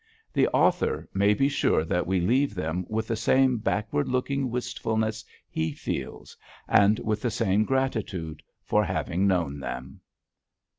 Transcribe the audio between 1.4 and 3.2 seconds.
sure that we leave them with the